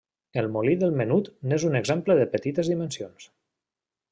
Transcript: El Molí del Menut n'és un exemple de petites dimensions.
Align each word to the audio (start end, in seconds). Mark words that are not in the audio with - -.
El 0.41 0.47
Molí 0.53 0.73
del 0.83 0.95
Menut 1.01 1.29
n'és 1.51 1.65
un 1.69 1.77
exemple 1.81 2.15
de 2.21 2.27
petites 2.37 2.73
dimensions. 2.73 3.29